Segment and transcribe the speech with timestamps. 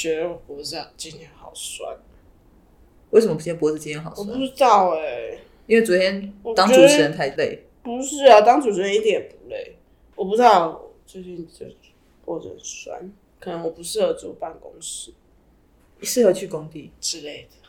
[0.00, 1.94] 觉得我脖子今天好酸，
[3.10, 4.26] 为什么今天脖子今天好酸？
[4.26, 7.66] 我不知道哎、因为昨天当主持人太累。
[7.82, 9.76] 不是啊，当主持人一点也不累。
[10.16, 11.66] 我不知道，最近就
[12.24, 15.12] 脖子很酸，可能我不适合住办公室
[16.00, 17.68] 适合去工地，之类的。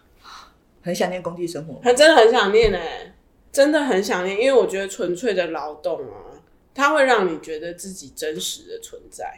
[0.81, 1.81] 很想念工地生活。
[1.83, 3.13] 还真的很想念哎、
[3.51, 6.39] 真的很想念，因为我觉得纯粹的劳动啊，
[6.73, 9.37] 它会让你觉得自己真实的存在。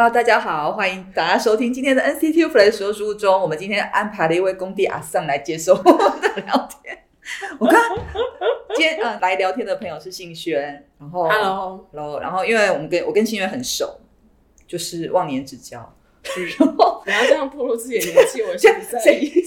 [0.00, 3.38] Hello，大家好，欢迎大家收听今天的 NCT Flash 说书中。
[3.38, 6.98] 我们今天安排了一位工地阿桑来接受我们的聊天。
[7.58, 7.78] 我看
[8.74, 14.00] 今天呃来聊天的朋友是信轩，然后 Hello，Hello，然后因为我们跟我跟信轩很熟，
[14.66, 15.78] 就是忘年之交。
[16.58, 19.28] 然后不要这样暴露自己的年纪，我是不在谁意。
[19.28, 19.44] 谁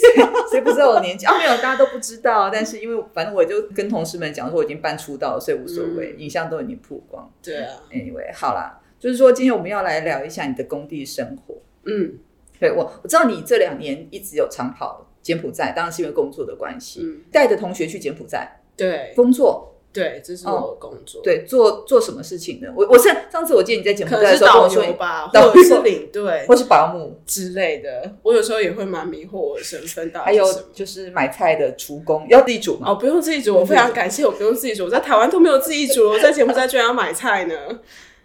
[0.51, 1.25] 谁不知道我的年纪？
[1.25, 2.51] 啊，没有，大家都不知道。
[2.51, 7.27] 但是因为反正我就跟同事们讲说，我已经办出道了，所以无所谓，影像都已经曝光。
[7.41, 11.55] 对啊，Anyway，好啦，就是说今天我们要来聊一下你的工地生活。
[11.83, 12.13] 嗯
[12.57, 19.71] 对我，我知道你这两年一直有长跑柬埔寨，当然是因为工作的关系，嗯，带着同学去柬埔寨对工作。
[19.91, 22.69] 对，这是我的工作。，对，做做什么事情呢？
[22.77, 28.15] 我我是上次我记得你在柬埔寨的时候跟我说吧，或者是领队或是保姆，之类的。
[28.23, 30.45] 我有时候也会蛮迷惑我的身份到底还有。
[30.73, 32.91] 就是买菜的厨工，要自己煮吗？
[32.91, 34.85] 哦，不用自己煮，我非常感谢我不用自己煮。
[34.85, 37.53] 我在台湾都没有自己煮，我在柬埔寨居然要买菜呢。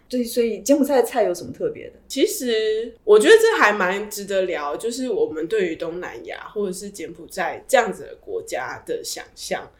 [0.09, 1.93] 对，所以柬埔寨的菜有什么特别的？
[2.07, 9.71] 其实我觉得这还蛮值得聊，就是我们对于东南亚或者是柬埔寨这样子的国家的想象。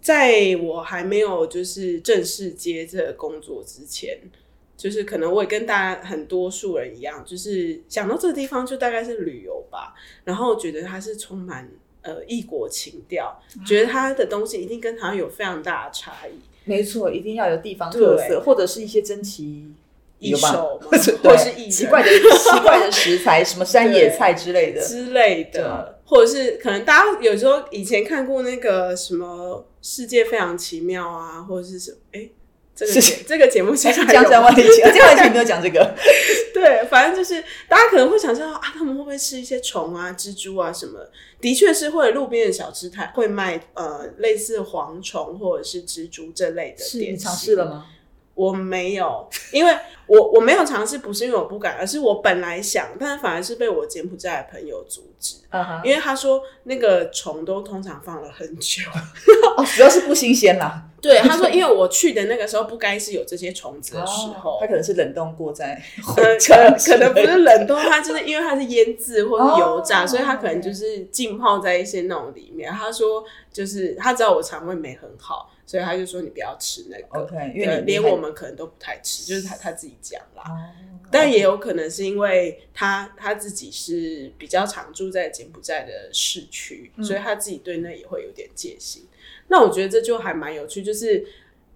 [0.00, 4.16] 在我还没有就是正式接这个工作之前，
[4.76, 11.68] 就是可能我也跟大家很多数人一样，就是想到这个地方就大概是旅游吧，然后觉得它是充满
[12.02, 16.38] 呃异国情调，觉得它的东西一定跟台湾有非常大的差异。
[16.68, 19.66] 没错，一定要有地方特色，或者是一些珍奇
[20.18, 24.80] 异兽或者或是奇怪的 奇怪的食材，什么山野菜之类的。
[24.80, 32.28] 之类的，或者是可能大家有时候以前看过那个什么《世界非常奇妙》啊，或者是什么哎。
[32.78, 35.96] 这个节这个节目其实还江有江万里情，江万里情没 有讲这个。
[36.58, 40.98] 对，反正就是大家可能会想象啊，他们会不会吃一些虫啊、蜘蛛啊什么？
[41.40, 47.16] 的确是会，路边的小吃摊会卖呃类似蝗虫或者是蜘蛛这类的是你。
[47.16, 47.86] 尝试了吗？
[48.38, 49.76] 我没有，因为
[50.06, 55.38] 我我没有尝试，不是因为我不敢，而是我本来想，但是反而是被我柬埔寨的朋友阻止，
[55.82, 58.84] 因为他说那个虫都通常放了很久。
[59.56, 60.84] 哦，主要是不新鲜啦。
[61.00, 65.80] 对，他说因为我去的那个时候不该是有这些虫子的时候哦它，可能是冷冻过在
[66.16, 72.72] 呃，可可能不是冷冻，它就是因为它是腌制或是油炸，哦所以它可能就是浸泡在一些那种里面。
[72.72, 77.52] 他说就是他知道我肠胃没很好，所以他就说你不要吃那个。
[77.54, 80.42] 因为连我们可能都不太吃，就是他他自己讲啦。
[80.42, 80.52] 哦
[81.10, 89.06] 但也有可能是因为他他自己是比较常住在柬埔寨的市区，嗯所以他自己对那也会有点戒心。
[89.46, 91.26] 那我觉得这就还蛮有趣，就是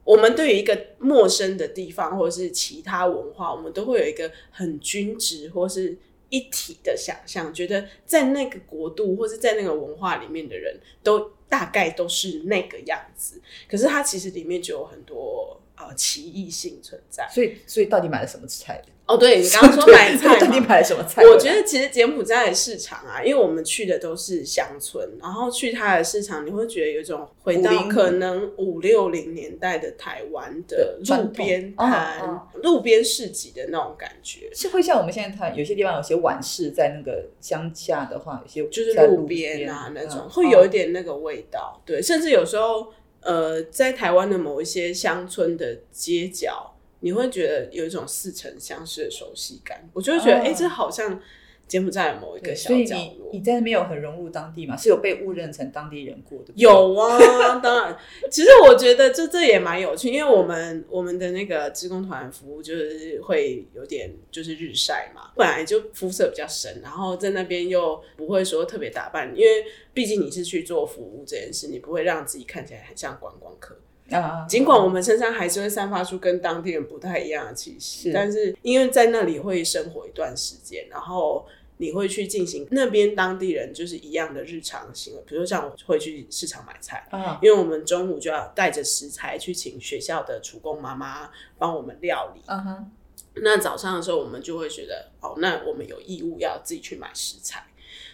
[0.05, 5.97] 我们对于一个陌生的地方或者是其他文化，我们都会有一个很均值或是
[6.29, 13.39] 一体的想象，觉得在那个国度或是在那个文化里面的人都大概都是那个样子。
[13.69, 17.29] 可是它其实里面就有很多呃奇异性存在。
[17.31, 18.83] 所以所以到底买了什么菜？
[19.13, 21.23] 哦，对你刚刚说买菜到底，买了什么菜？
[21.23, 34.49] 我觉得其实柬埔寨的市场啊，因为我们去的都是乡村，然后去它的市场，你会觉得有一种回到50可能五六零年代的台湾的路边哦摊、哦路边市集的那种感觉。
[34.55, 41.83] 是会像我们现在看有些地方有些晚市，在那个乡下的话，有些就是路边啊那种，嗯会有一点那个味道。
[41.85, 42.87] 对，甚至有时候，
[43.21, 46.72] 呃，在台湾的某一些乡村的街角，
[47.03, 49.89] 你会觉得有一种似曾相识的熟悉感。
[49.93, 51.21] 我就会觉得，哦哎、这好像
[51.69, 53.31] 柬埔寨的某一个对，小角落。
[53.33, 54.77] 你你在那边有很融入当地嘛？
[54.77, 56.53] 是有被误认成当地人过的？
[56.55, 57.97] 有啊，当然，
[58.31, 73.79] 其实我觉得这这也蛮有趣，因为我们我们的那个职工团服务就是会有点就是日晒嘛，本来就肤色比较深，然后在那边又不会说特别打扮，因为毕竟你是去做服务这件事，你不会让自己看起来很像观光客。
[74.13, 81.47] 啊，尽管我们身上还是会散发出跟当地人不太一样的气息，是但是因为在那里会生活一段时间，然后
[81.79, 92.43] 你会去进行那边当地人就是一样的日常行为，比如说像我会去市场买菜，啊，因为我们中午就要带着食材去请学校的厨工妈妈帮我们料理。
[92.47, 92.91] 嗯哼，
[93.37, 97.65] 那早上的时候，我们就会觉得，哦，那我们有义务要自己去买食材。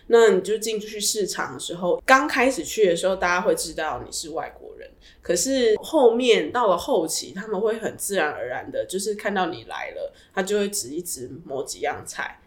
[0.09, 4.91] 那你就进去市场的时候，刚开始去的时候，大家会知道你是外国人。
[5.23, 12.41] 可是后面到了后期，他们会很自然而然的，就是看到你来了，他就会指一指某几样菜。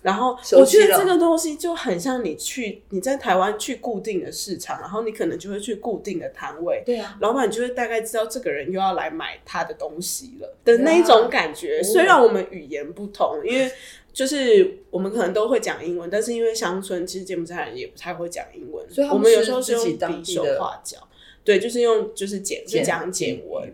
[0.00, 11.82] 然后我觉得这个东西就很像你去你在台湾去固定的市场，然后你可能就会去固定的摊位，对啊，老板就会大概知道这个人又要来买他的东西了的那种感觉。
[11.82, 13.70] 虽然我们语言不同，因为
[14.18, 21.06] 就是我们可能都会讲英文，但是因为乡村其实柬埔寨人也不太会讲英文，所以我们有时候是用比手画脚，
[21.44, 23.72] 对，就是用就是简是讲简文。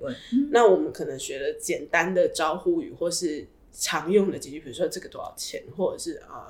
[0.51, 3.47] 那我们可能学了简单的招呼语或是。
[3.77, 6.47] 常用的几句，比如说这个多少钱，或者是呃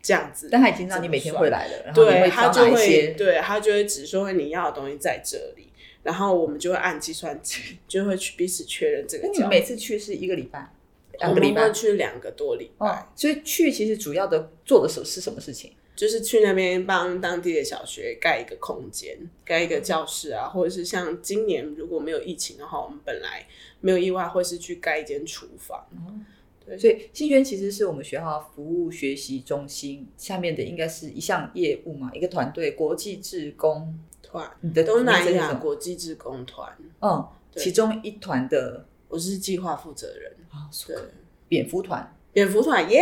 [0.00, 5.68] 这样子，但他已经知道你每天会来了，对他就会，对他就会只说你要的东西在这里，
[6.02, 9.28] 然后我们就会按计算机，就会去彼此确认这个。
[9.28, 10.72] 你每次去是一个礼拜，
[11.18, 11.70] 两个礼拜。
[11.70, 15.72] 去两个多礼拜，所以去其实主要的做的时候是什么事情？
[15.94, 23.46] 就是去那边帮当地的小学盖一个空间，盖一个教室啊，或者是像今年如果没有疫情的话，我们本来
[23.80, 25.84] 没有意外会是去盖一间厨房。
[26.78, 40.32] 所以新轩其实是我们学校服务学习中心下面的，应该是一项业务嘛，一个团队，国际志工团，你的东南亚国际志工团，嗯，其中一团的我是计划负责人，
[40.86, 40.96] 对，
[41.48, 43.00] 蝙蝠团，蝙蝠团，耶，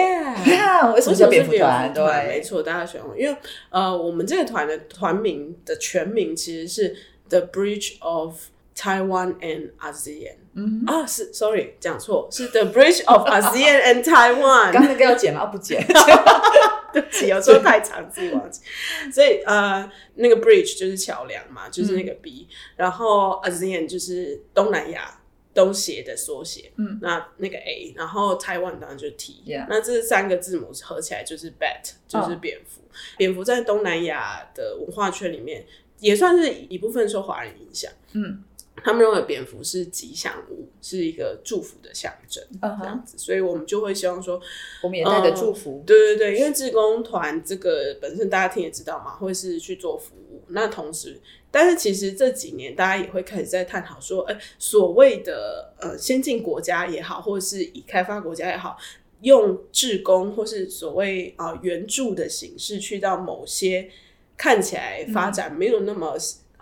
[0.94, 1.92] 为什么叫蝙蝠团？
[1.92, 3.36] 对，没错，大家喜欢我，因为
[3.70, 6.96] 呃，我们这个团的团名的全名其实是
[7.28, 8.36] The Bridge of
[8.76, 10.36] Taiwan and ASEAN。
[10.56, 14.72] 嗯啊，是，sorry，讲错，是 The Bridge of ASEAN and Taiwan。
[14.72, 15.46] 刚那个要剪吗？
[15.46, 15.84] 不剪，
[16.92, 18.60] 对不起，有时候太长自己忘记。
[19.10, 22.46] 所以呃，那个 Bridge 就是桥梁嘛，就是那个 B，
[22.76, 25.20] 然后 ASEAN 就是东南亚
[25.54, 32.82] 东协的缩写，嗯，那那个 A，然后 Taiwan 当然就是 T，那这三个字母合起来就是 Bat，就是蝙蝠。
[33.16, 35.64] 蝙蝠在东南亚的文化圈里面
[36.00, 38.42] 也算是一部分受华人影响，嗯。
[38.82, 44.38] 他们认为蝙蝠是吉祥物，是一个祝福的象征，这样子，所以我们就会希望说，
[44.82, 45.84] 我们也带着祝福。
[45.86, 50.23] 对对对，因为志工团这个本身大家听也知道嘛，会是去做服务。
[50.48, 51.20] 那同时，
[51.50, 58.76] 但是其实这几年大家也会开始在探讨说，哎，所谓的呃先进国家也好，或者是已开发国家也好，
[59.20, 63.90] 用志工或是所谓啊援助的形式去到某些
[64.36, 66.16] 看起来发展没有那么。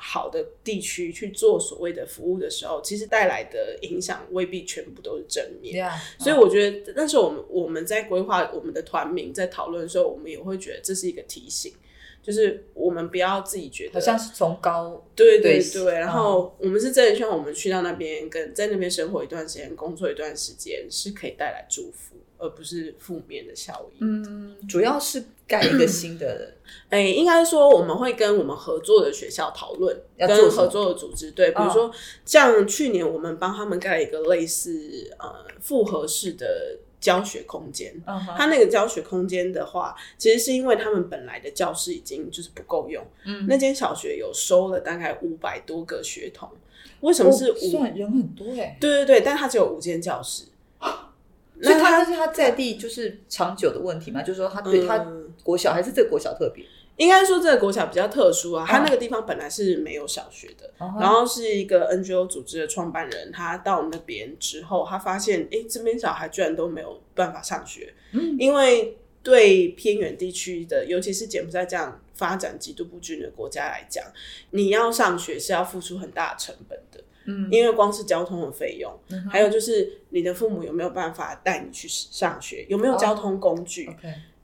[0.05, 5.88] 好的地区去做所谓的服务的时候，其实带来的影响未必全部都是正面。
[6.19, 11.73] 所以我觉得，那时候我们我们在规划我们的团名，在讨论的时候，我们也会觉得这是一个提醒，
[12.22, 22.16] 就是我们不要自己觉得好像是从高对对对，然后我们是真的希望我们去到那边，跟在那边生活一段时间，工作一段时间，是可以带来祝福。
[22.38, 23.98] 而不是负面的效应。
[24.00, 26.52] 嗯，主要是盖一个新的。
[26.88, 31.30] 哎，应该说我们会跟我们合作的学校讨论，跟合作的组织。
[31.30, 31.88] 对，比如说
[32.24, 37.93] 像去年我们帮他们盖了一个类似呃复合式的教学空间。
[38.06, 43.04] 嗯，他那个教学空间的话，其实是因为他们本来的教室已经就是不够用。
[43.26, 46.49] 嗯，那间小学有收了大概五百多个学童。
[47.00, 47.84] 为什么是五？
[47.94, 48.78] 人很多哎。
[48.81, 50.44] 对对对，但他只有五间教室。
[51.62, 55.06] 所以他是他在地就是长久的问题嘛，就是说他对他
[55.44, 56.64] 国小还是这个国小特别，
[56.97, 58.65] 应该说这个国小比较特殊啊。
[58.69, 74.05] 他那个地方本来是没有小学的，然后是一个 NGO 组织的创办人，他到那边之后，他发现哎，这边小孩居然都没有办法上学，嗯，因为对偏远地区的，尤其是柬埔寨这样发展极度不均的国家来讲，
[74.51, 77.01] 你要上学是要付出很大的成本的。
[77.25, 78.93] 嗯，因为光是交通的费用，
[79.31, 83.89] 还有就是你的父母有没有办法带你去上学，有没有交通工具？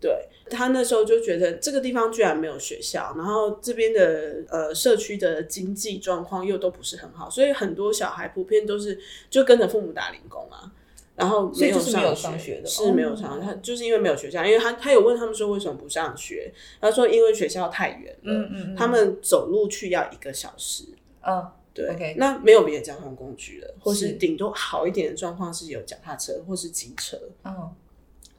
[0.00, 8.98] 对，他那时候就觉得这个地方居然没有学校，然后这边的呃社区的经济状况又都不是很好，所以很多小孩普遍都是
[9.30, 10.72] 就跟着父母打零工啊，
[11.16, 11.78] 然后没有
[12.14, 20.84] 上学的，是没有上，他就是因为没有学校，因为他他有问他们说为什么不上学，他说因为学校太远了，嗯嗯，他们走路去要一个小时，
[21.20, 21.46] 嗯。
[21.74, 24.08] 对，那没有别的交通工具了，或是。
[24.14, 27.16] 顶多好一点的状况是有脚踏车或是机车。
[27.44, 27.70] 哦，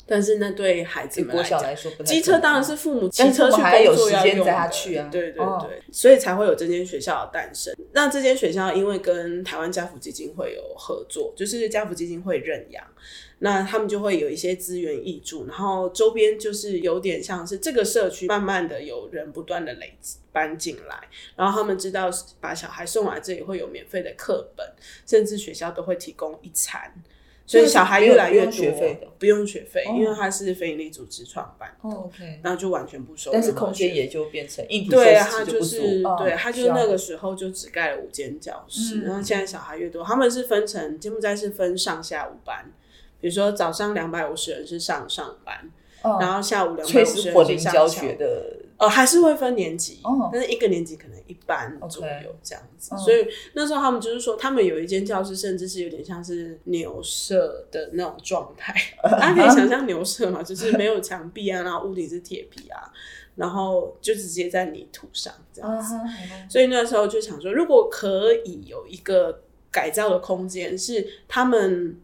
[0.10, 4.70] 但是那对孩子们来说，机车当然是父母骑车去工作要用的。
[5.12, 7.74] 对对对，所以才会有这间学校的诞生。
[7.94, 12.84] 那这间学校因为跟台湾家福基金会有合作，就是家福基金会认养。
[13.42, 21.00] 那他们就会有一些资源挹注，然后周边就是有点像是这个社区，慢慢的有人不断的累积搬进来，
[21.38, 22.10] 然后他们知道
[22.42, 24.68] 把小孩送来这里会有免费的课本，
[25.08, 26.94] 甚至学校都会提供一餐，
[27.50, 29.08] 所以小孩越来越多，不用学费的。
[29.18, 33.32] 不用学费，哦因为他是非营利组织创办，哦，OK，然后就完全不收。
[33.34, 39.04] 但是空间也就变成硬体对，啊他就是哦对，他就那个时候就只盖了五间教室，嗯。
[39.06, 42.72] 然后现在小孩越多，他们是分成柬埔寨是分上下午班，
[43.20, 45.72] 比如说早上两百五十人是上上班，
[46.04, 52.96] 哦然后下午两百五十人是上学的，呃，还是会分年级，哦但是一个年级可能一班左右这样子。
[52.96, 58.74] 嗯所以那时候他们就是说，他们有一间教室，甚至是有点像是牛舍的那种状态。
[59.04, 62.90] 大家可以想象牛舍嘛，就是没有墙壁啊，然后屋顶是铁皮啊，
[63.36, 65.96] 然后就直接在泥土上这样子。
[66.50, 72.00] 所以那时候就想说，如果可以有一个改造的空间，是他们。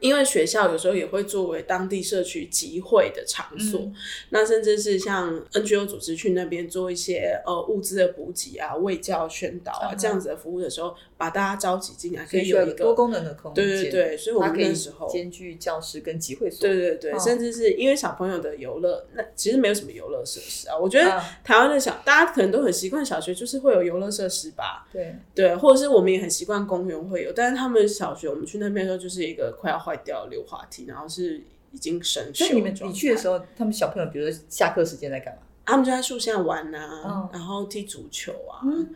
[0.00, 3.94] 因为学校有时候也会作为当地社区集会的场所，嗯。
[4.30, 9.98] 那甚至是像 NGO 组织去那边做一些呃物资的补给啊、卫教宣导啊、嗯。
[9.98, 17.18] 这样子的服务的时候，把大家召集进来，可以有一个多功能的空间，对对对，所以我们它可以那时候兼具教室跟集会所，对对对，嗯。
[17.18, 20.78] 甚至是因为小朋友的游乐，那其实没有什么游乐设施啊。
[20.78, 21.20] 我觉得嗯。
[21.42, 32.38] 台湾的小大家可能都很习惯小学就是会有游乐设施吧，对，对，或者是我们也很习惯公园会有，但是他们小学我们去那边的时候就是一个快要坏掉的溜滑梯，然后是已经生锈。
[32.38, 35.42] 所以你们你去的时候，他们小朋友比如说下课时间在干嘛？
[35.66, 37.28] 他们就在树下玩啊，嗯。
[37.32, 38.88] 然后踢足球啊，嗯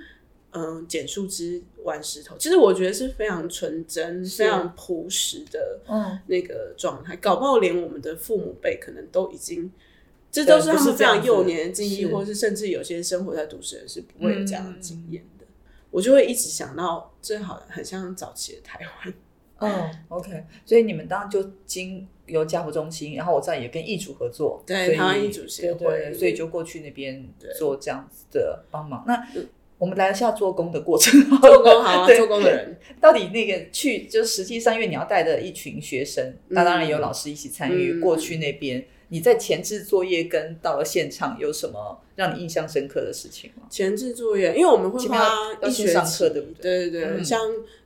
[0.52, 2.36] 嗯，捡树枝、玩石头。
[2.38, 9.70] 其实我觉得是非常纯真、非常朴实的嗯，那个状态，搞不好连我们的父母辈可能都已经。
[10.30, 15.44] 这都是他们非常幼年的记忆，是或是甚至有些生活在都市人是不会有这样的经验的。
[15.90, 19.14] 我就会一直想到，最好很像早期的台湾。
[19.58, 27.28] 嗯，OK，所以你们当然就经由家福中心，然后我知道也跟义主合作，对台湾义主协会所以就过去那边
[27.58, 29.04] 做这样子的帮忙。
[29.06, 29.46] 那嗯
[29.82, 38.84] 我们来一下做工的过程， 做工好啊， 做工的人，到底那个去就实际上，因为你要带着一群学生，那当然有老师一起参与嗯过去那边。
[39.08, 43.64] 你在前置作业跟到了现场有什么让你印象深刻的事情吗？
[43.68, 46.88] 前置作业，因为我们会花要要一学期，上课，对不对？
[46.88, 47.40] 对对对，嗯像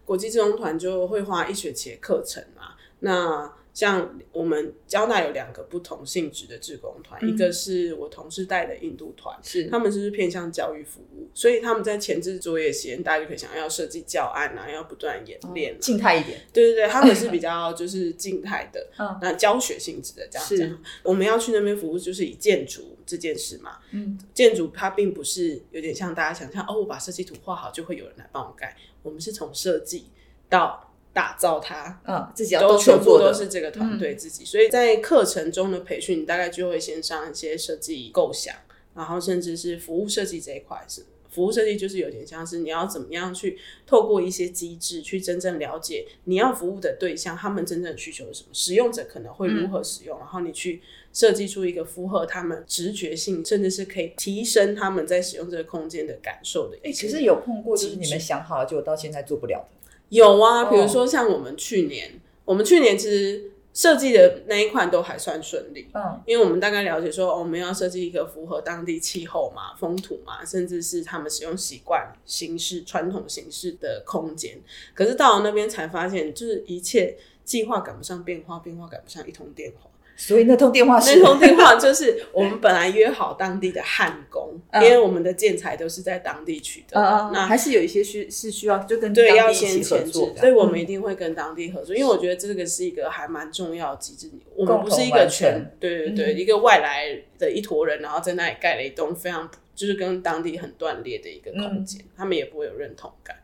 [0.05, 2.75] 国际志工团就会花一学期的课程嘛。
[3.01, 15.77] 那像我们交大有两个不同性质的志工团，嗯一个是我同事带的印度团，是他们就是偏向教育服务，所以他们在前置作业期间，大家就可以想要设计教案啊，要不断演练、啊。
[15.79, 20.79] 静态一点，对对对，他们是比 较就是静态的，嗯那教学性质的这样子。
[21.03, 23.77] 我们要去那边服务，就是以建筑这件事嘛。
[23.91, 28.75] 嗯，建筑它并不是有点像大家想象哦，我把设计图画好就会有人来帮我盖。
[29.03, 30.07] 我们是从设计
[30.49, 34.45] 到打造它，嗯，自己要都全部做，都是这个团队自己。
[34.45, 38.55] 所以在课程中的培训，你大概就会先上一些设计构想，
[38.95, 41.07] 然后甚至是服务设计这一块是。
[41.31, 50.83] 服务设计就是有点像是你要怎么样去透过一些机制去真正了解你要服务的对象，他们真正的需求是什么，使用者可能会如何使用，然后你去
[51.15, 56.79] 设计出一个符合他们直觉性，甚至是可以提升他们在使用这个空间的感受的。
[56.85, 59.86] 哎、其实有碰过，就是你们想好了，结果到现在做不了的。
[60.09, 74.59] 有啊，哦比如说像我们去年，我们去年其实设计的那一款都还算顺利，嗯，因为我们大概了解说，哦我们要设计一个符合当地气候嘛、风土嘛，甚至是他们使用习惯、形式、传统形式的空间。
[74.95, 79.91] 可是到了那边才发现，就是一切计划赶不上变化，变化赶不上一通电话。
[80.17, 84.83] 所以那通电话是那通电话就是我们本来约好当地的焊工， 嗯。
[84.83, 86.99] 因为我们的建材都是在当地取得
[87.33, 90.81] 那还是有一些需是需要就跟对，要当地一先前置起合作，所以我们嗯。
[90.81, 94.31] 一定会跟当地合作，因为我觉得这个是一个还蛮重要的机制。
[94.55, 96.39] 我们不是一个全，对对对，嗯。
[96.39, 97.07] 一个外来
[97.39, 103.37] 的一坨人，然后在那里盖了一栋非常就是跟当地很断裂的一个空间，他们也不会有认同感。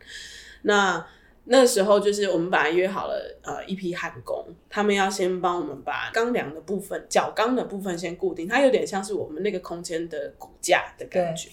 [0.63, 1.05] 那
[1.45, 11.49] 那时候就是我们本来约好了，呃，一批焊工，他们要先帮我们把钢梁的部分、角钢的部分先固定，它有点像是我们那个空间的骨架的感觉。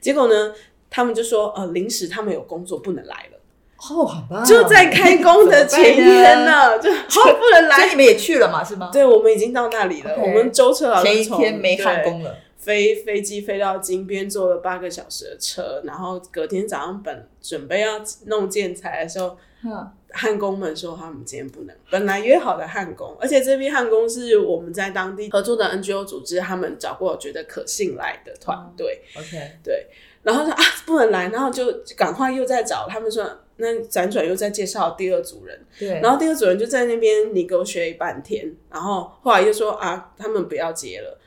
[0.00, 0.54] 结果呢，
[0.90, 3.38] 他们就说，呃，临时他们有工作不能来了。
[3.78, 7.76] 哦，好吧，就在开工的前一天呢， 就好不能来。
[7.80, 8.62] 所以你们也去了嘛？
[8.62, 8.90] 是吗？
[8.92, 10.14] 对，我们已经到那里了。
[10.18, 29.00] 我们舟车劳顿前一天没焊工了，飞飞机飞到金边，坐了八个小时的车，然后隔天早上本准备要弄建材的时候，嗯，焊工们说他们今天不能，本来约好的焊工，而且这批焊工是我们在当地合作的 NGO 组织，他们找过觉得可信赖的团队。
[29.16, 29.86] OK，对
[30.22, 31.64] 然后说啊不能来，然后就
[31.96, 33.26] 赶快又在找，他们说
[33.56, 41.18] 那辗转又在介绍第二组人，对，然后第二组人就在那边你给我学半天，然后后来又说啊他们不要接了，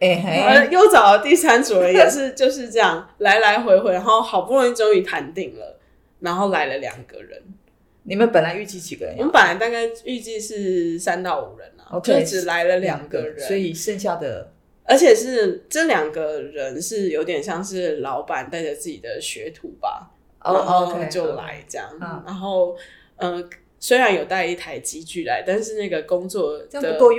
[0.00, 5.78] 哎 又找了第三组人也是就是这样来来回回，然后好不容易终于谈定了，
[6.20, 7.42] 然后来了两个人。
[8.02, 9.24] 你们本来预计几个人我？
[9.24, 14.52] 们本来大概预计是三到五人啊就只来了两个人，所以剩下的
[14.84, 20.12] 而且是这两个人是有点像是老板带着自己的学徒吧，
[20.44, 22.76] 然哦后就来这样，嗯然后
[23.16, 23.42] 呃，
[23.78, 26.66] 虽然有带一台机具来，但是那个工作的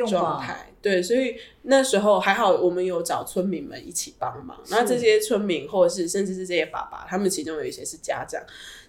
[0.07, 4.59] 状态，对，所以那时候还好，我们有找村民们一起帮忙。
[4.69, 8.41] 那这些村民或者是甚至是这些爸爸，他们其中有一些是家长，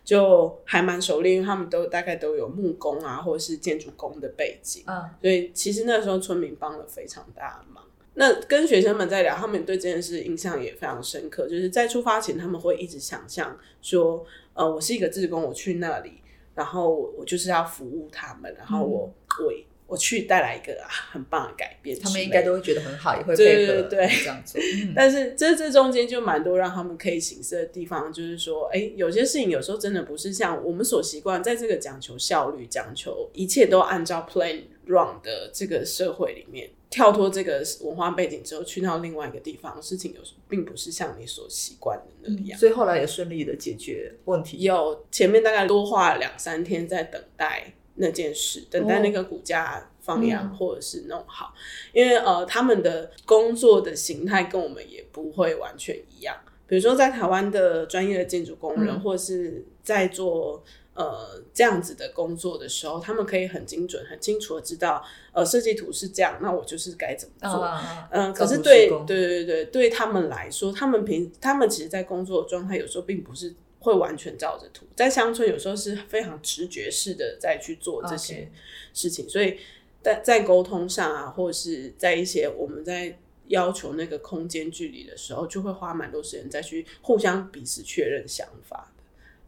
[0.04, 4.82] 就还蛮熟练，因为他们都大概都有木工啊，或者是建筑工的背景。
[4.86, 7.84] 嗯，所以其实那时候村民帮了非常大的忙。
[8.14, 11.46] 那跟学生们在聊，他们对这件事印象也非常深刻。
[11.46, 16.20] 就是在出发前，他们会一直想象说，呃，我是一个志工，我去那里，
[16.58, 19.52] 然后我就是要服务他们，然后我、我
[19.86, 22.02] 我去带来一个、啊很棒的改变的。
[22.02, 24.60] 他们应该都会觉得很好，也会对配合对对这样做。
[24.60, 42.58] 嗯 但是这这中间就蛮多让他们可以醒思的地方，就是说，哎，有些事情有时候真的不是像我们所习惯，在这个讲求效率、讲求一切都按照 plan run 的这个社会里面，跳脱这个文化背景之后，去到另外一个地方，事情有时并不是像你所习惯的那样。
[42.58, 44.62] 所以后来也顺利的解决问题。
[44.62, 51.52] 有前面大概多花了两三天在等待那件事，等待那个骨架放养、嗯或者是弄好，
[51.92, 56.34] 因为呃他们的工作的形态跟我们也不会完全一样。
[56.66, 60.62] 比如说在台湾的专业的建筑工人，嗯或者是在做
[60.98, 65.02] 呃这样子的工作的时候，他们可以很精准、很清楚的知道，
[65.32, 67.62] 呃设计图是这样，那我就是该怎么做。
[67.62, 78.50] 啊，嗯，可是对施工对对对，对他们来说，他们平他们其实，在工作的状态有时候并不是会完全照着图，在乡村有时候是非常直觉式的在去做这些
[78.92, 79.56] 事情，所以
[80.02, 88.97] 在在沟通上啊，或者是在一些我们在要求那个空间距离的时候，就会花蛮多时间再去互相彼此确认想法的。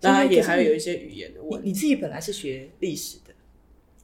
[0.01, 1.69] 当然也还有一些语言的你问题。
[1.69, 3.35] 你自己本来是学历史的，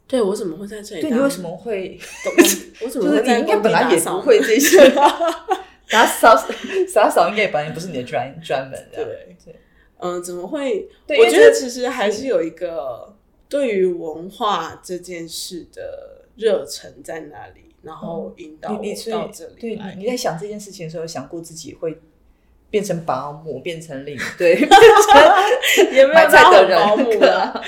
[0.06, 1.10] 对我怎么会在这里当？
[1.10, 1.98] 对你为什么会？
[2.84, 4.78] 我怎么会在应该本来也不会这些，
[5.88, 6.36] 打扫
[6.94, 9.04] 打扫应该也本来不是你的专专门的。
[9.04, 9.56] 对对，
[9.98, 10.88] 嗯，怎么会？
[11.08, 13.16] 我觉得其实还是有一个
[13.48, 18.76] 对于文化这件事的热忱在那里，然后引导我
[19.10, 19.94] 到这里对来。
[19.94, 21.98] 你你在想这件事情的时候，想过自己会
[22.76, 24.54] 变成保姆，变成领队，
[25.92, 27.62] 也没有买菜到的人很保姆了。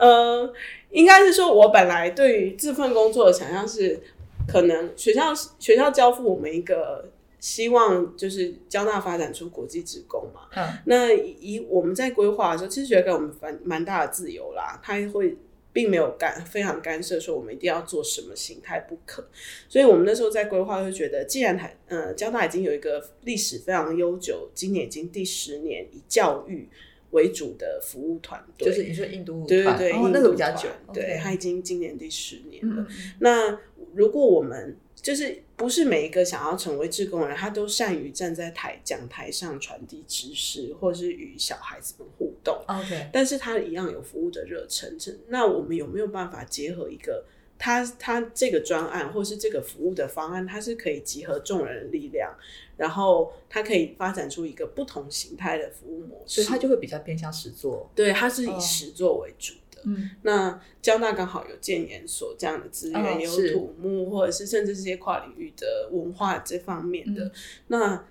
[0.00, 0.52] 嗯，
[0.90, 4.00] 应该是说，我本来对于这份工作的想象是，
[4.48, 10.40] 可能学校学校交付我们一个希望，就是交大发展出国际职工嘛。
[10.56, 15.36] 嗯那以我们在规划的时候，其实学校给我们蛮蛮大的自由啦，他会
[15.72, 19.26] 并没有干非常干涉说我们一定要做什么形态不可，
[19.68, 26.68] 所以我们那时候在规划就觉得，既然台呃交大已经有一个历史非常悠久，今年已经第十年以教育
[27.12, 32.86] 为主的服务团队，就是你说印度对对对，那个比较久，对它已经今年第十年了。
[33.20, 33.58] 那
[33.94, 44.96] 如果我们就是不是每一个想要成为志工人，他都善于站在台讲台上传递知识，或者是与小孩子们互动，嗯，OK，但是他一样有服务的热忱。
[45.28, 47.24] 那我们有没有办法结合一个
[47.58, 52.34] 他他这个专案或是这个服务的方案，它是可以集合众人的力量，
[52.76, 56.42] 然后它可以发展出一个不同形态的服务模式。
[56.42, 57.88] 所以它就会比较偏向实作。
[57.94, 59.80] 对，它是以哦实作为主的。
[59.84, 67.24] 嗯，那交大刚好有建研所这样的资源，有土木或者是甚至这些跨领域的文化这方面的。
[67.24, 67.32] 嗯
[67.68, 68.04] 那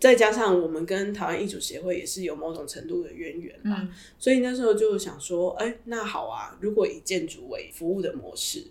[0.00, 8.64] 再加上我们跟台湾艺术协会也是有某种程度的渊源啦，嗯所以那时候就想说，哎、那好啊，如果以建筑为服务的模式，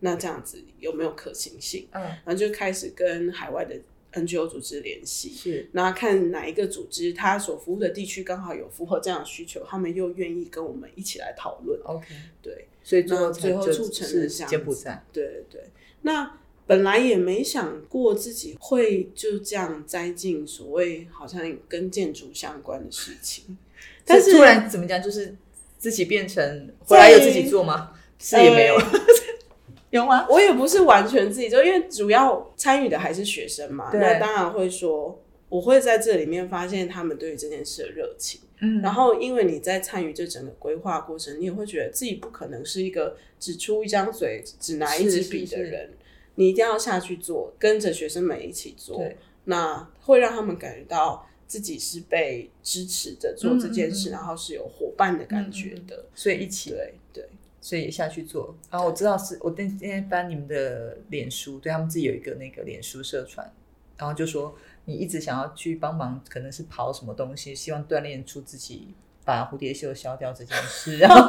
[0.00, 1.86] 那这样子有没有可行性？
[1.92, 3.76] 嗯，然后就开始跟海外的
[4.14, 11.80] NGO 组织联系，是那看哪一个组织它所服务的地区刚好有符合这样的需求，他们又愿意跟我们一起来讨论。
[11.84, 12.06] OK，
[12.42, 15.04] 对所以最后最后就促成了是这样子柬埔寨。
[15.12, 15.64] 对对对，
[16.02, 23.56] 那本来也没想过自己会就这样栽进所谓好像跟建筑相关的事情，
[24.04, 25.34] 但是突然怎么讲，就是
[25.78, 27.92] 自己变成后来有自己做吗？
[28.18, 29.00] 是也没有，呃
[29.90, 30.26] 有吗？
[30.30, 33.90] 我也不是完全自己做，因为主要参与的还是学生嘛。
[33.92, 38.40] 那当然会说，我会在这里面发现他们对于这件事的热情。
[38.64, 45.90] 嗯然后，因为你在参与这整个规划过程，你也会觉得自己不可能是一个只出一张嘴、只拿一支笔的是是人，
[46.34, 56.06] 你一定要下去做，跟着学生们一起做对，那会让他们感觉到自己是被支持着做这件事，嗯嗯嗯然后是有伙伴的感觉的。
[56.14, 57.28] 所以一起，对对，
[57.60, 58.54] 所以也下去做。
[58.70, 63.52] 然后我知道是我今天翻你们的脸书，对他们自己有一个那个脸书社团，
[63.98, 71.28] 然后就说你一直想要去帮忙，可能是跑什么东西，希望锻炼出自己把蝴蝶袖消掉这件事，然后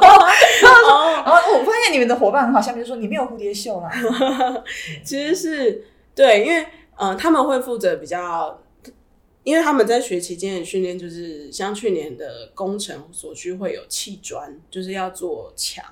[1.94, 3.90] 你们的伙伴很好，下面就说你没有蝴蝶袖啦，
[5.02, 8.60] 其实是对，因为呃他们会负责比较。
[9.44, 15.84] 因为他们在学期间的训练，就是像去年的工程所需会有砌砖，就是要做墙。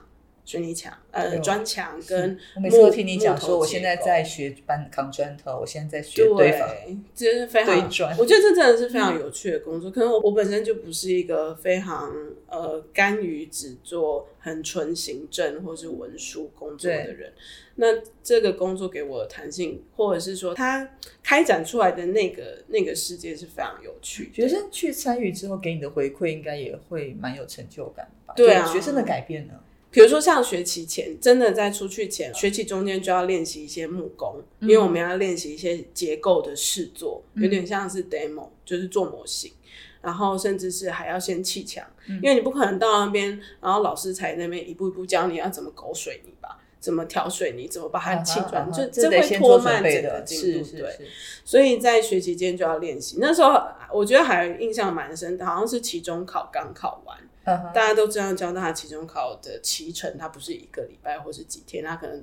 [0.45, 6.69] 水泥墙、呃砖墙跟我每次都听你讲说，我现在在学搬扛砖头，我现在在学堆房，
[7.15, 8.19] 这是非常。
[8.19, 9.91] 我觉得这真的是非常有趣的工作。
[9.91, 12.13] 可能我我本身就不是一个非常
[12.49, 17.33] 呃甘于只做很纯行政或是文书工作的人。
[17.77, 17.87] 那
[18.23, 20.87] 这个工作给我的弹性，或者是说它
[21.23, 24.31] 开展出来的那个那个世界是非常有趣。
[24.35, 28.35] 学生去参与之后给你的回馈，应该也会蛮有成就感吧？
[28.37, 29.55] 对啊，学生的改变呢？
[29.93, 39.53] 比如说像学期前，真的在出去前，学期中间就要练习一些木工，因为我们要练习一些结构的试作，有点像是 demo，就是做模型，
[40.01, 50.71] 然后甚至是还要先砌墙，因为你不可能到那边，然后老师才那边一步一步教你要怎么勾水泥吧，怎么调水泥，怎么把它砌砖，就这会拖慢整个进度。
[50.79, 50.99] 对，
[51.45, 53.19] 所以在学期间就要练习。
[53.21, 57.19] 那时候我觉得还印象蛮深的，好像是期中考刚考完。
[57.45, 62.23] 大家都知道，交大期中考的期程，它不是一个礼拜或是几天，它可能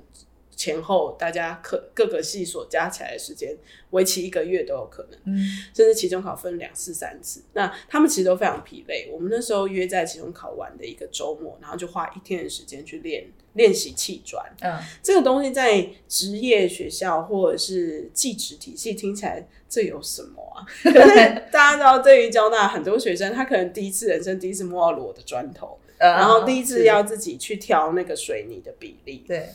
[0.56, 3.56] 前后大家各各个系所加起来的时间，
[3.90, 5.18] 为期一个月都有可能。
[5.24, 5.38] 嗯，
[5.74, 9.10] 甚至期中考分两次、三次，那他们其实都非常疲累。
[9.12, 14.44] 我们那时候约在期中考完的一个周末，然后就花一天的时间去练练习砌砖。
[14.60, 19.46] 嗯，这个东西在职业学校或者是技职体系听起来。
[19.72, 20.66] 这有什么啊？
[21.50, 29.50] 大家知道，对于交大很多学生，他可能第一次人生第一次摸到裸的砖头，然后第一次要自己去挑那个水泥的比例，对，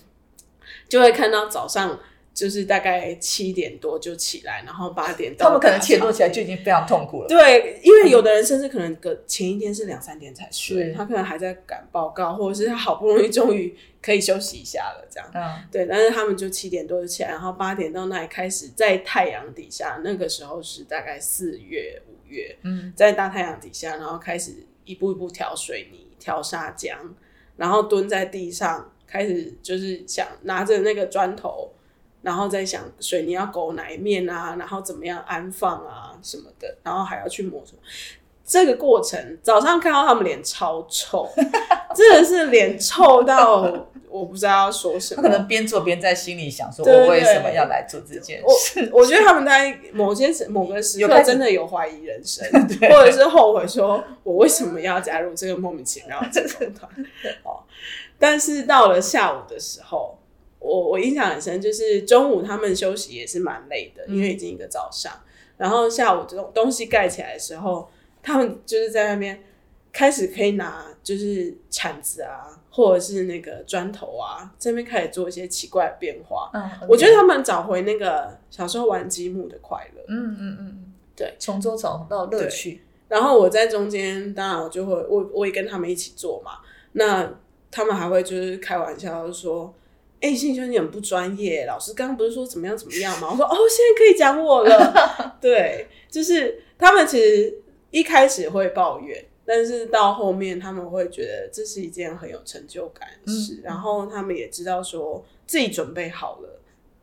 [0.89, 1.99] 就会看到早上。
[2.35, 5.45] 就是大概七点多就起来，然后八点到。
[5.45, 7.29] 他们可能七点多起来就已经非常痛苦了。
[7.29, 15.31] 对，因为有的人甚至可能隔前一天是两三点才睡，他可能还在赶报告，或者是他好不容易终于可以休息一下了，这样。
[15.33, 15.63] 嗯。
[15.71, 24.51] 对，但是他们就七点多就起来，然后八点到那里开始在太阳底下，那个时候是大概四月五月，嗯，在大太阳底下，然后开始
[24.83, 26.97] 一步一步调水泥、调砂浆，
[27.55, 31.71] 然后蹲在地上开始就是想拿着那个砖头。
[32.25, 37.77] 然后再想水泥要勾哪一面啊，然后怎么样安放啊什么的，然后还要去磨什么。
[38.43, 41.29] 这个过程早上看到他们脸超臭，
[41.95, 43.61] 真的是脸臭到
[44.09, 45.21] 我不知道要说什么。
[45.21, 52.43] 他可能边做边在心里想说：“我为什么要来做这件事？”我觉得他们在某些某个时刻真的有怀疑人生，
[52.89, 56.89] 或者是后悔说：“我为什么要加入这个莫名其妙的 社团？”
[57.45, 57.61] 哦，
[58.17, 60.17] 但是到了下午的时候。
[60.65, 65.13] 我我印象很深，就是中午他们休息也是蛮累的，因为已经一个早上。
[65.57, 67.87] 然后下午这种东西盖起来的时候，
[68.21, 69.41] 他们就是在那边
[69.93, 76.49] 开始可以拿就是铲子啊，或者是那个砖头啊，这边开始做一些奇怪的变化。
[76.53, 80.01] 嗯，我觉得他们找回那个小时候玩积木的快乐。
[80.09, 82.81] 嗯嗯嗯，对，从中找到乐趣。
[83.07, 86.57] 然后我在中间，当然我就会我我也跟他们一起做嘛。
[86.93, 87.31] 那
[87.71, 89.73] 他们还会就是开玩笑说。
[90.21, 91.65] 哎，信兄你很不专业。
[91.65, 93.29] 老师刚刚不是说怎么样怎么样吗？
[93.31, 95.37] 我说哦，现在可以讲我了。
[95.39, 103.59] 对，就是他们其实一开始会抱怨，但是到后面他们会觉得这是一件很有成就感的事。
[103.63, 106.59] 然后他们也知道说自己准备好了，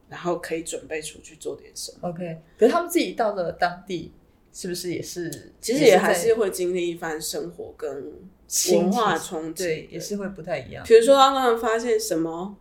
[0.09, 2.09] 然后可以准备出去做点什么。
[2.09, 4.12] OK，可是他们自己到了当地，
[4.53, 8.12] 是不是也是其实也还是会经历一番生活跟
[8.72, 10.83] 文化冲击，也是会不太一样。
[10.85, 12.57] 比如说，当他们发现什么。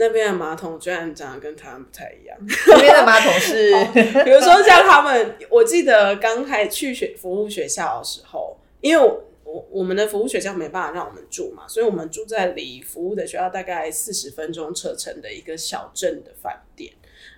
[0.00, 2.36] 那边的马桶居然长得跟台湾不太一样。
[2.68, 3.70] 那边的马桶是，
[4.24, 16.92] 比如说像他们，我记得刚开去学服务学校的时候，因为我我我们的服务学校没办法让我们住嘛，所以我们住在离服务的学校大概四十分钟车程的一个小镇的饭店，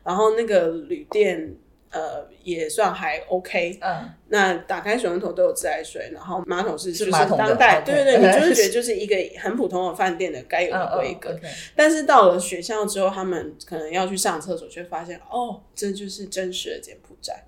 [0.05, 1.57] 然后那个旅店。
[1.93, 3.79] 呃，也算还 OK。
[3.81, 11.39] 嗯，那打开水龙头都有自来水，然后马桶是就是当代，对对对，你 就是觉得就是一个很普通的饭店的该有的规格。
[11.77, 17.45] 但是到了学校之后，他们可能要去上厕所，却发现哦，这就是真实的柬埔寨。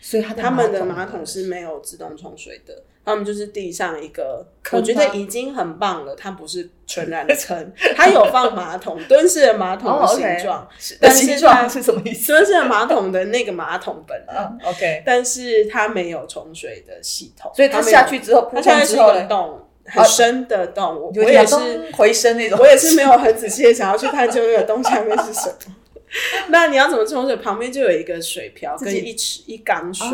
[0.00, 2.82] 所以他们的马桶是没有自动冲水的。
[3.02, 6.14] 他们就是地上一个，我觉得已经很棒了。
[6.14, 10.68] 它不是纯然的坑， 它有放马桶，蹲式的马桶的形状。
[11.00, 12.30] 但形状是什么意思？
[12.30, 20.94] 蹲式的马桶的那个马桶本 啊 OK，但是它没有冲水的系统，所以它下去之后，它下去是一个洞，很深的洞。
[20.94, 25.74] 我我也是回声那种，我也是没有很仔细的想要去探究那个洞下面是什么。
[26.50, 27.36] 那你要怎么冲水？
[27.36, 30.06] 旁边就有一个水瓢跟一池一缸水，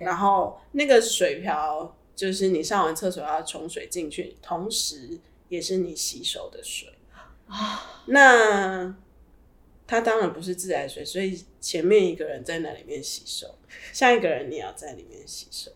[0.00, 1.94] 然后那个水瓢。
[2.16, 6.88] 就是你上完厕所要冲水进去，同时也是你洗手的水
[7.48, 8.04] 啊。
[8.06, 8.94] 那
[9.84, 13.56] 它当然不是自来水，所以前面一个人在那里面洗手，
[13.92, 15.72] 下一个人你要在里面洗手。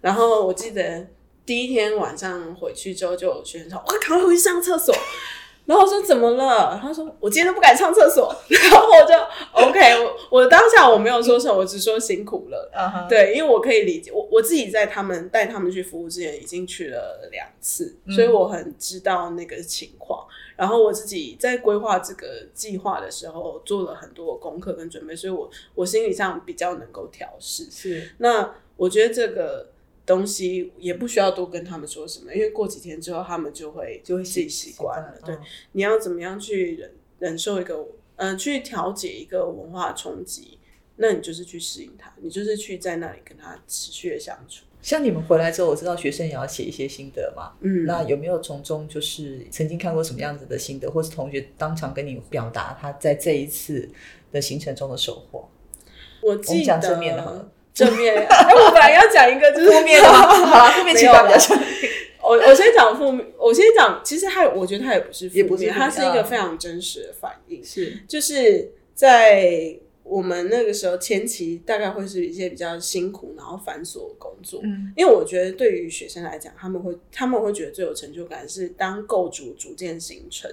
[0.00, 1.06] 然后我记得
[1.44, 4.96] 第一天晚上回去之后，就有学生说：“我赶快回去上厕所。”
[5.66, 6.78] 然后我说怎么了？
[6.80, 8.32] 他说我今天都不敢上厕所。
[8.48, 9.14] 然后我就
[9.68, 12.70] OK，我我当下我没有说什么，我只说辛苦了。
[13.08, 20.24] 对，因为我可以理解，我我自己在他们带他们去服务之前已经去了两次，所以我很知道那个情况。
[20.54, 27.64] 然后我自己在规划这个计划的时候做了很多功课跟准备，所以我我心理上比较能够调试。
[27.70, 29.70] 是，那我觉得这个。
[30.06, 35.12] 东西也不需要多跟他们说什么，因为过几天之后他们就会就会自己习惯了。
[35.24, 35.36] 对，
[35.72, 40.60] 你要怎么样去忍忍受一个，嗯，去调节一个文化冲击，
[40.94, 44.64] 那你就是去适应它，你就是去在那里跟他持续的相处。
[44.80, 53.90] 像你们回来之后，我知道学生也要写一些心得嘛，嗯，那有没有从中就是曾经看过什么样子的心得，或是同学当场跟你表达他在这一次
[54.30, 55.48] 的行程中的收获？
[56.22, 57.50] 我记得正面的。
[57.76, 61.54] 正面，哎，我本来要讲一个就是负面的， 好，负面情感比较 少。
[62.22, 67.98] 我我先讲负面，我先讲，其实它，我觉得它也不是负面，它是一个非常真实的反应，是。
[68.08, 69.76] 就是在。
[70.08, 74.60] 我们那个时候前期大概会是一些比较辛苦，然后繁琐的工作。
[74.62, 80.48] 嗯，因为我觉得对于学生来讲，他们会他们会觉得最有成就感是当构筑逐渐形成，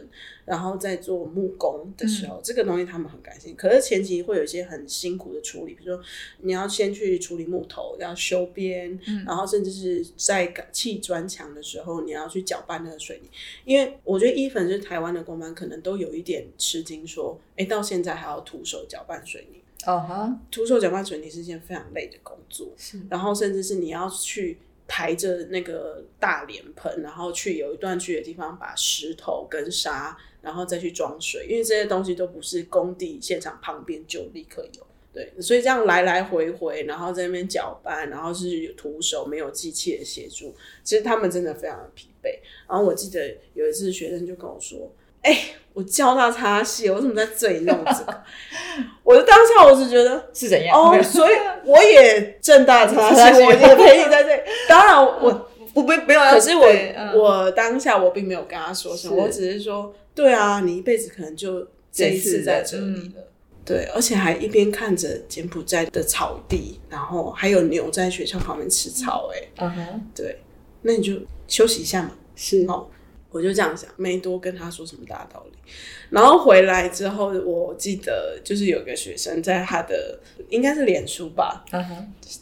[0.46, 3.56] 然后在做木工的时候，这个东西他们很感兴趣。
[3.56, 6.04] 可是前期会有一些很辛苦的处理，比如说
[6.42, 13.30] 你要先去处理木头，要修边，然后甚至是在砌砖墙的时候，你要去搅拌那个水泥。
[13.66, 19.60] 因为我觉得伊粉是台湾的工班，可能都有一点吃惊，说哎，到现在还要徒手搅拌水泥。
[19.86, 22.98] 哦哈，徒手搅拌水泥是一件非常累的工作，是。
[23.10, 34.88] 然后甚至是你要去抬着那个大脸盆，然后去有一段去的地方把石头跟沙，然后再去装水，因为这些东西都不是工地现场旁边就立刻有。
[35.12, 42.40] 对，所以这样来来回回，然后在那边搅拌，然后是徒手没有机器的协助，其实他们真的非常的疲惫。
[42.70, 44.90] 然后我记得有一次学生就跟我说。
[45.24, 45.38] 哎，
[45.74, 48.24] 我教他擦戏，我怎么在这里弄这个？
[49.04, 51.34] 我的当下我是觉得 是怎样哦，所以
[51.66, 54.42] 我也正大 擦戏，我也陪你在这里。
[54.70, 56.68] 当然，我我不没有，可是我
[57.16, 63.24] 我当下我并没有跟他说什么，我只是说，对啊，你一辈子可能就这一次在这里了。
[63.66, 69.30] 对，而且还一边看着柬埔寨的草地，然后还有牛在学校旁边吃草。
[69.34, 70.38] 哎，嗯哼，对，
[70.82, 71.14] 那你就
[71.48, 72.12] 休息一下嘛。
[72.36, 72.86] 是哦。
[73.34, 75.58] 我就这样想，没多跟他说什么大道理。
[76.12, 80.18] 然后回来之后，我记得就是有个学生在他的
[80.50, 81.66] 应该是脸书吧，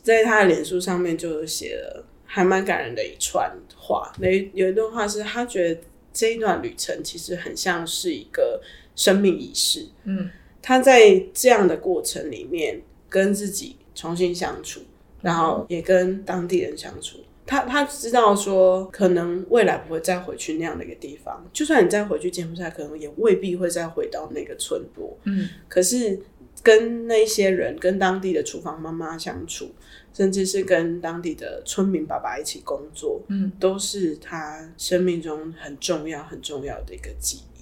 [0.04, 4.12] 在他的脸书上面就写了还蛮感人的一串话。
[4.20, 8.62] 那有一段话是他觉得这一段旅程其实很像是一个
[8.94, 9.88] 生命仪式。
[10.04, 10.30] 嗯，
[10.62, 14.82] 他在这样的过程里面跟自己重新相处，
[15.22, 17.18] 然后也跟当地人相处。
[17.52, 21.46] 他他知道说，可能未来不会再回去那样的一个地方。
[21.52, 25.18] 就算你再回去柬埔寨，可能也未必会再回到那个村落。
[25.26, 26.18] 嗯，可是
[26.64, 29.70] 跟那些人、跟当地的厨房妈妈相处，
[30.14, 37.62] 甚至是跟当地的村民爸爸一起工作，嗯，都是他生命中很重要、很重要的一个记忆。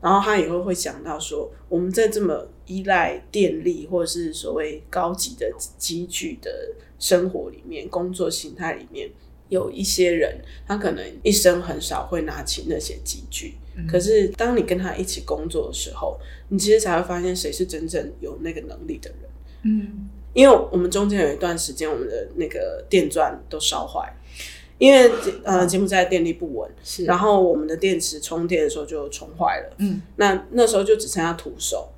[0.00, 6.50] 然后他以后会想到说，我们在这么依赖电力或者是所谓高级的机具的。
[7.02, 9.10] 生活里面，工作形态里面，
[9.48, 13.54] 有一些人，他可能一生很少会拿起那些机具。
[13.88, 16.16] 可是，当你跟他一起工作的时候，
[16.48, 19.18] 你其实才会发现谁是真正有那个能力的人。
[19.64, 24.14] 嗯，因为我们中间有一段时间，我们的那个电钻都烧坏，
[24.78, 25.10] 因为
[25.42, 29.74] 呃，柬埔寨电力不稳，是，然后我们的电池充电的时候就充坏了。
[29.78, 31.88] 嗯，那那时候就只剩下徒手。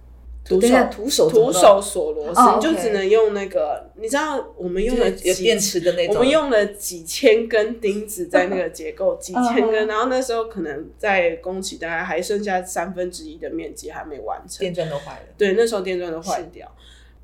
[0.44, 3.90] 徒手徒手徒手锁螺丝，你就只能用那个。
[3.96, 9.86] 你知道我们用了有电池的那种，我们用了几千根钉子在那个结构，几 千根。
[9.86, 15.26] 然后那时候可能在工期大概还剩下三分之一的面积还没完成，电钻都坏了。
[15.38, 16.70] 对，那时候电钻都坏掉。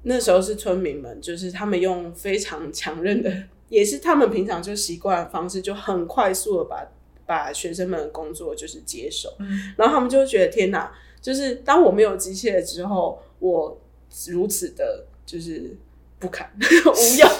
[0.04, 3.30] 那时候是村民们，就是他们用非常强韧的，
[3.68, 6.88] 也是他们平常就习惯的方式，就很快速的把
[7.26, 9.34] 把学生们的工作就是接手。
[9.40, 10.90] 嗯，然后他们就觉得天哪！
[11.20, 13.80] 就是当我没有机械之后，我
[14.28, 15.76] 如此的，就是
[16.18, 17.30] 不堪 无用，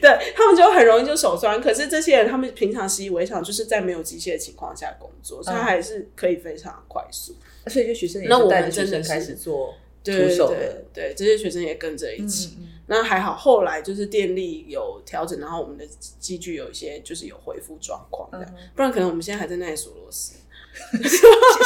[0.00, 1.60] 对他们就很容易就手酸。
[1.60, 7.34] 可是这些人，他们平常习以为常，就是在没有机械的情况下工作，他还是可以非常快速。
[7.66, 12.56] 所以就学生，也是带着学生开始做对出手的对对，这些学生也跟着一起。
[12.60, 15.84] 嗯那还好，后来就是电力有调整，然后我们的
[16.18, 20.36] 机具有一些就是有恢复状况这样，不然可能我们现在还在那里锁螺丝。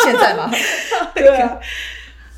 [0.05, 0.51] 现在吗？
[1.14, 1.59] 对啊，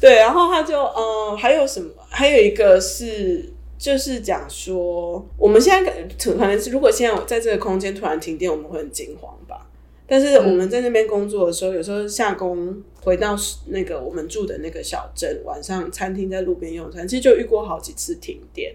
[0.01, 1.91] 对，然后他就嗯，还有什么？
[2.11, 9.64] 还有一个是，就是讲说，我们现在可可能是，如果现在我在这个空间突然停电，我们会很惊慌吧。
[10.07, 13.35] 但是我们在那边工作的时候，有时候下工回到
[13.69, 18.75] 那个我们住的那个小镇，晚上餐厅在路边用餐，其实就遇过好几次停电。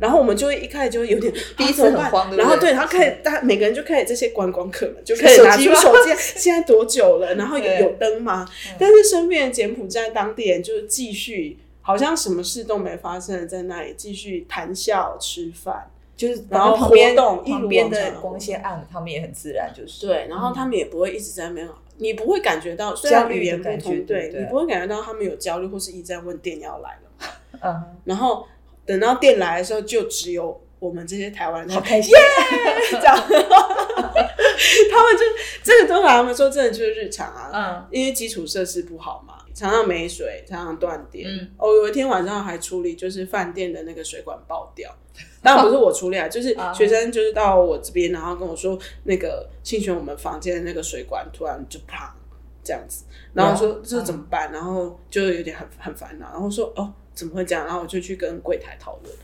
[0.00, 7.34] 然后我们就会一开始就会有点 第一次啊怎么办很 慌对对然后对，然后开始大家每个人就开始这些观光客们就开始拿出手机， 现在多久了？
[7.36, 8.46] 然后有有灯吗？
[8.78, 15.90] 但是身边的柬埔寨当地人就是继续，好像什么事都没发生，在那里继续谈笑吃饭。
[16.16, 20.06] 就是然后旁边活动旁边的光线暗，他们也很自然，就是。
[20.06, 24.40] 对，然后他们也不会一直在那边，你不会感觉到，虽然语言不的感觉同，对对对。
[24.42, 27.28] 你不会感觉到他们有焦虑或是一直在问店要来了？
[27.60, 28.46] 嗯，然后
[28.86, 31.74] 等到店来的时候，就只有我们这些台湾人。
[31.74, 32.18] 好开心，耶！
[33.00, 35.24] 这样， 他们就
[35.62, 37.86] 这个都把他们说真的就是日常啊，嗯。
[37.90, 41.26] 因为基础设施不好嘛，常常没水，常常断电。
[41.28, 41.50] 嗯。
[41.56, 44.94] 哦，有一天晚上还处理就是饭店的那个水管爆掉，
[45.42, 46.72] 当然不是我处理啊，就是 啊。
[46.74, 52.14] 学生就是到我这边，然后跟我说那个庆选我们房间的那个水管突然就啪
[52.62, 54.52] 这样子，然后说哇这怎么办？
[54.52, 57.64] 然后就有点很很烦恼，然后说哦怎么会这样？
[57.64, 59.14] 然后我就去跟柜台讨论，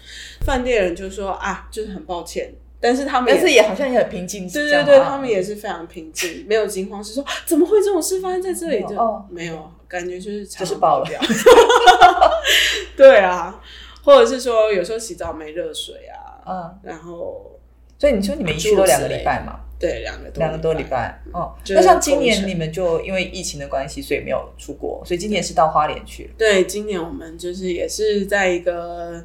[0.43, 7.25] 饭店人就说啊就是很抱歉，但是他们但是也好像也很平静，对对对，他们也是非常平静，没有惊慌是说。
[7.45, 8.81] 怎么会这种事发生在这里？
[8.89, 11.21] 就哦没有，感觉就是就是爆了掉。
[12.97, 13.61] 对啊，
[14.05, 17.59] 或者是说有时候洗澡没热水啊，嗯，然后
[17.99, 20.85] 所以你说你们一去都两个礼拜嘛，对两个多两个多礼。
[20.91, 26.31] 拜，哦，就是那像今年你们就因为疫情的关系，所以没有出国，所以今年是到花莲去。
[26.37, 29.25] 对，今年我们就是也是在一个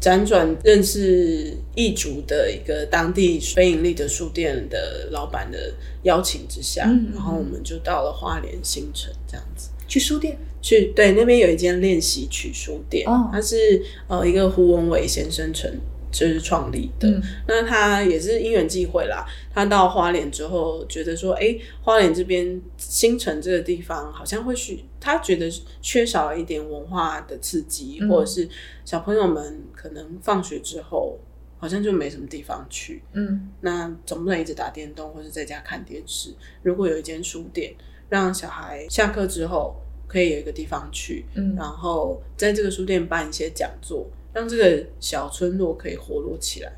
[0.00, 9.68] 辗转认识异族的一个当地非盈利的书店的老板的邀请之下，然后我们就到了花莲新城这样子。
[9.86, 15.68] 去书店，去对那边有一间练习曲书店，哦它是呃一个胡文伟先生成
[16.10, 17.08] 就是创立的。
[17.08, 28.48] 嗯那他也是因缘际会啦，他到花莲之后觉得说，哎、花莲这边新城这个地方好像会需，他觉得缺少了一点文化的刺激，嗯或者是
[28.84, 31.18] 小朋友们可能放学之后
[31.58, 36.34] 好像就没什么地方去，嗯那总不能一直打电动或者在家看电视。
[36.62, 37.74] 如果有一间书店，
[38.08, 39.76] 让小孩下课之后
[40.08, 46.72] 可以有一个地方去，嗯然后在这个书店办一些讲座，让这个小村落可以活络起来。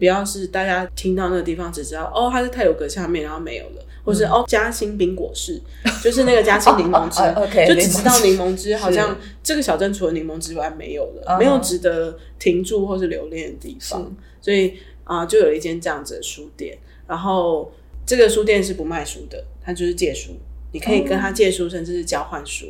[0.00, 5.60] 不要是大家听到那个地方只知道哦，它是泰鲁阁下面，然后没有了，或是、哦嘉兴冰果室，
[6.02, 17.70] 就是那个嘉兴柠檬汁，哦哦哦，OK，就只知道柠柠檬汁，好像这个小镇除了柠檬之外没有了，嗯没有值得停住或是留恋的地方，所以啊、就有一间这样子的书店，然后
[18.04, 20.32] 这个书店是不卖书的，它就是借书，
[20.72, 22.66] 你可以跟他借书，甚至是交换书。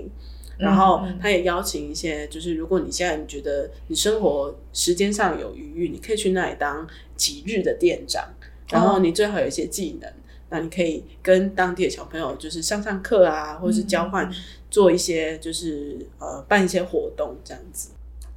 [0.58, 8.26] 然后他也邀请一些，就是如果你现在你觉得你生活时间上有余裕，你可以去那里当几日的店长，
[8.70, 10.12] 然后你最好有一些技能，
[10.50, 14.30] 那你可以跟当地的小朋友就是上上课啊，或者是交换
[14.70, 17.90] 做一些就是呃办一些活动这样子。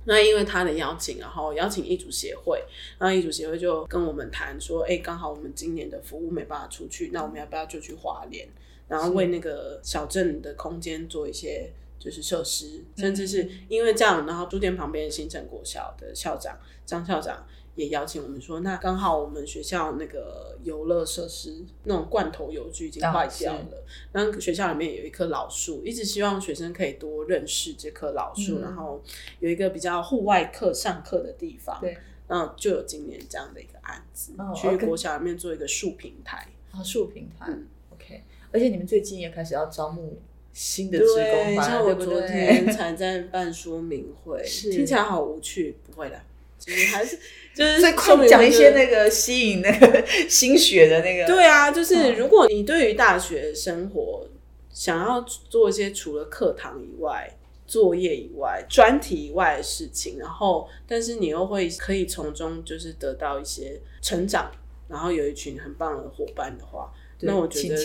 [0.05, 2.63] 那因为他的邀请，然后邀请一组协会，
[2.97, 8.47] 然后艺主协会就跟我们谈说，哎，刚好我们今年的服务没办法出去，那我们要不要就去华联，
[8.87, 28.61] 然后为那个小镇的空间做一些就是设施，甚至是因为这样，然后书店旁边的新城国小的校长张校长也邀请我们说，那刚好我们学校那个游乐设施那种罐头游具已经坏掉了，然后学校里面有一棵老树，一直希望学生可以多认识这棵老树，嗯。
[28.61, 29.01] 然后
[29.39, 36.47] 有一个比较户外课上课的地方，对，然后就有今年这样的一个案子，哦去国小里面做一个树平台。
[36.71, 37.67] 啊，树平台、嗯。
[37.91, 40.19] O k 而且你们最近也开始要招募
[40.53, 42.21] 新的职对，工班，像我昨？
[42.21, 44.71] 天才在办说明会， 是。
[44.71, 46.19] 听起来好无趣，不会的，
[46.57, 47.17] 其实还是
[47.55, 47.81] 就是
[48.27, 52.15] 讲一些那个吸引那个 新血的那个，对啊，就是嗯。
[52.17, 54.27] 如果你对于大学生活
[54.71, 57.29] 想要做一些除了课堂以外、
[57.67, 64.51] 作业以外、专题以外的事情，然后但是你又会可以从中就是得到一些成长，
[64.87, 66.91] 然后有一群很棒的伙伴的话，
[67.21, 67.77] 那我觉得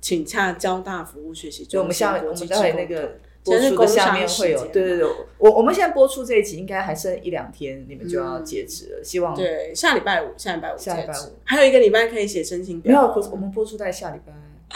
[0.00, 11.38] 请洽交大服务学习就我们下我们国际职工待会那个团播出的下面会有，对对对，我我们现在播出这一集应该还剩一两天，你们就要截止了，希望对，下礼拜五，下礼拜五下礼拜五。
[11.44, 12.92] 还有一个礼拜可以写申请表。
[12.92, 13.14] 哦。
[13.14, 14.32] 没有，我们播出在下礼拜，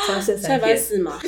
[0.06, 0.98] 三剩下礼拜三天， 四。
[0.98, 1.18] 嘛，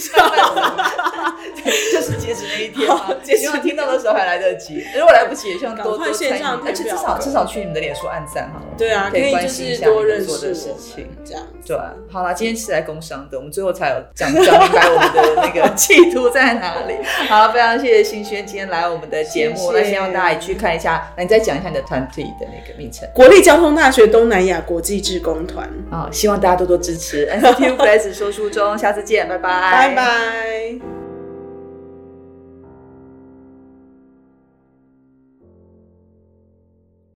[1.93, 4.85] 就是截止那一天嘛好，截止希望听到的时候还来得得及。
[4.95, 8.67] 如果来不及，也希望多多参与而且至少至少去你们的脸书按赞好了。
[8.77, 11.43] 对啊，可可以关心一是多下你们做认识我的事情这样。
[11.67, 16.95] 对啊，好啦，今天是来工商的，我们最后才有讲讲明白我们的那个 企图在哪里。
[17.29, 21.13] 好，非常谢谢新轩今天来我们的节目，那希望大家也去看一下。
[21.17, 31.02] 那你再讲一下你的团体的那个名称国立交通大学东南亚国际志工团，啊、希望大家多多支持 NCTU Flash 说书中，下次见，拜拜，拜拜。